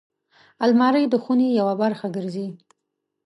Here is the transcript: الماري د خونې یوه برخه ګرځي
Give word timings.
الماري 0.65 1.03
د 1.09 1.15
خونې 1.23 1.47
یوه 1.59 1.73
برخه 1.81 2.07
ګرځي 2.15 2.47